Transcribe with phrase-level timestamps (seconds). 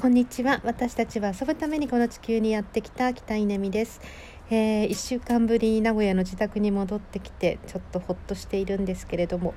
[0.00, 0.62] こんにちは。
[0.64, 4.00] 私たちは遊ぶためにこの地球にやってきた北稲美です。
[4.48, 9.52] えー、1週間ぶりに名古屋の自宅に戻ってきてちょっとほっとしているんですけれども、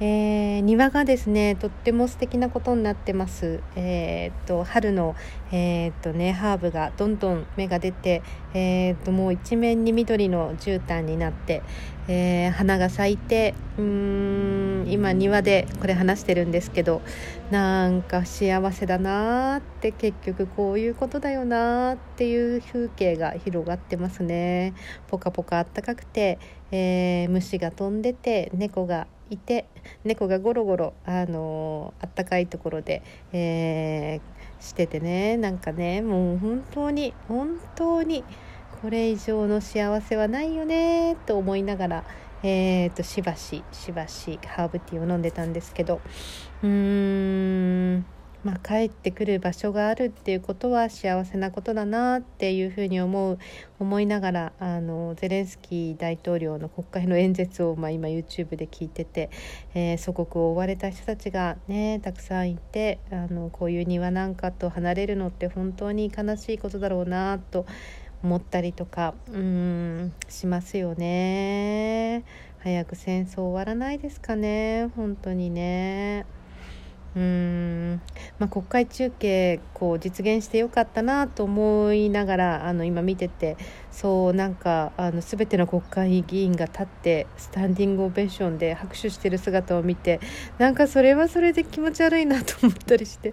[0.00, 5.14] えー、庭がですねとっても素敵なことになってます、えー、と春の、
[5.52, 8.22] えーとね、ハーブがどんどん芽が出て、
[8.52, 11.62] えー、ともう一面に緑の絨毯になって、
[12.08, 17.02] えー、花が咲いてうーん今庭でこれ話してるんですけど
[17.50, 24.74] なんか幸せだなーって結局こういうことだよなーっていう風景が広がってますね。
[25.08, 26.38] ポカポカあったかくて、
[26.70, 29.66] えー、虫が飛んでて猫がいて
[30.04, 35.36] 猫がゴロゴロあのー、あったかいところで、えー、しててね。
[35.36, 38.24] なんかねもう本当に本当に
[38.82, 42.04] これ以上の幸せはないよねと思いながら、
[42.46, 46.02] えーと、しばししばしハーブティーを飲んでたんですけど
[46.62, 48.04] うーん
[48.44, 53.38] まあ、帰ってくる場所があるっていうことは幸せなことだなっていうふうに思う
[53.78, 59.30] 思いながらあのゼレンスキー大統領の国会の演説を、まあ、今 YouTube で聞いてて、
[59.72, 67.64] えー、祖国を追われた人たちがねたくさんいてあのこういう庭なんかと離れるのって本当に悲しいことだろうなと
[68.24, 72.24] 思ったりとかうんしますよね。
[72.60, 74.90] 早く戦争終わらないですかね。
[74.96, 76.24] 本当にね。
[77.14, 78.00] うん、
[78.40, 83.56] まあ、国会中継こう実現してよかったなと思いながらあの今見てて
[83.92, 90.18] そうなんかあの全ての国会議員が立ってスタンディングオベーションで拍手してる姿を見て
[90.58, 93.32] なんかそれはそれで気持ち悪いなと思ったりして。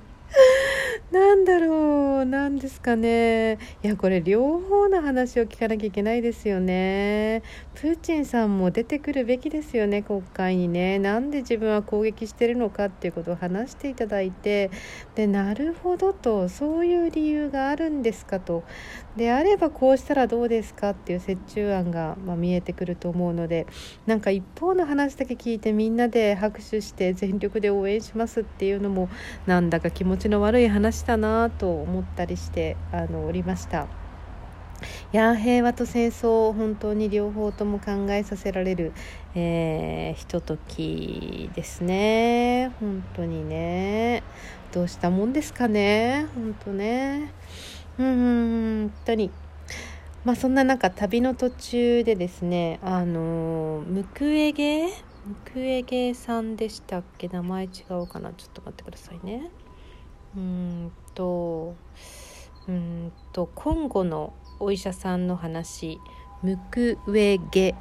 [1.12, 3.58] なんだろうなんですかね。
[3.84, 7.44] いやこれ両方の話を聞かなきゃいけないですよね。
[7.76, 11.00] プーチンさんも出てくるべきですよね国会にね。
[11.00, 14.72] なんで自分は攻撃してるのかっていうことを話していただいて。
[15.16, 18.64] でなるほどとそういう理由があるんですかと。
[19.18, 23.68] であればこうしたらどうですかっていう折衷案が、まあ、見えてくると思うので。
[24.06, 29.10] なんか一方の話だけ聞いてみんなで拍手して全力で応援しますっていうのも
[29.46, 33.88] なんだか気持ちの悪い話だなと思ったりしてあのおりました。
[35.14, 38.94] いや平和と戦争本当に両方とも考えさせられる、
[39.36, 42.72] えー、ひとときですね。
[42.80, 44.24] 本当にね。
[44.72, 46.26] どうしたもんですかね。
[46.34, 47.32] 本当ね。
[48.00, 49.30] うん本当に。
[50.24, 54.88] まあそんな中旅の途中でですねあのムクエゲ？
[54.88, 54.92] ム
[55.46, 57.28] クエゲさんでしたっけ？
[57.28, 57.70] 名前違
[58.02, 58.32] うかな？
[58.34, 59.52] ちょっと待ってくださいね。
[60.36, 60.71] うん。
[63.32, 66.00] とコンゴのお医者さんの話
[66.44, 67.76] ムクウェゲ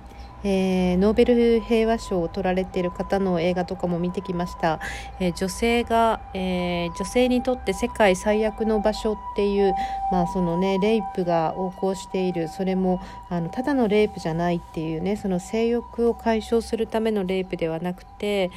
[0.45, 4.81] えー、ノーベル平和賞を取られている方の映画とかも見てきました、
[5.21, 9.73] えー、女性が、えー、女性にとって世界最悪の場所っていう、
[10.13, 12.49] まあそのね、レイプが横行している。
[12.49, 18.51] それもあのただのレイプじゃないっていうねその性欲を解消するためのレイプではなくて、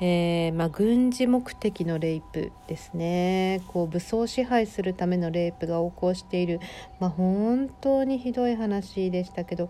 [0.00, 3.62] えまあ、軍事目的のレイプですね。
[3.68, 6.60] こう武装支配するためのレイプが横行している、
[7.00, 9.68] まあ、本当にひどい話でしたけど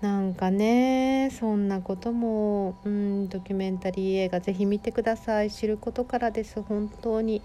[0.00, 1.30] なんかねね。
[1.30, 5.50] そんなこともうんドキュメンタリー映画ぜひ見てください。
[5.50, 6.62] 知ることからです。
[6.62, 7.42] 本当に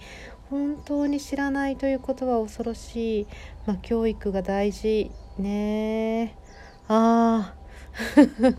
[0.50, 3.28] 本当に知らないということは恐ろしい、
[3.66, 5.12] まあ、教育が大事。
[5.38, 6.35] ね。
[6.88, 7.57] ああ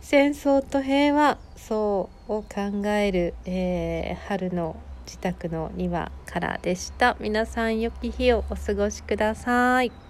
[0.00, 4.76] 戦争と平和そうを考える、えー、春の
[5.06, 7.16] 自宅の庭からでした。
[7.18, 10.05] 皆さん良き日をお過ごしください。